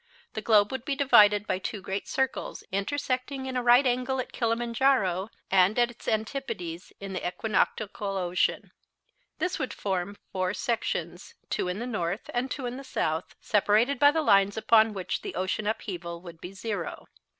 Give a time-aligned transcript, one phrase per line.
[0.33, 4.31] The globe would be divided by two great circles, intersecting in a right angle at
[4.33, 8.71] Kilimanjaro, and at its antipodes in the equinoctial ocean.
[9.37, 13.99] This would form four sections, two in the north and two in the south, separated
[13.99, 17.05] by the lines upon which the ocean upheaval would be zero.